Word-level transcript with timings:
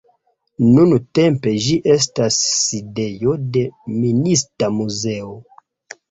Nuntempe 0.75 1.51
ĝi 1.65 1.75
estas 1.95 2.37
sidejo 2.53 3.33
de 3.57 3.63
Minista 3.99 4.71
muzeo. 4.79 5.29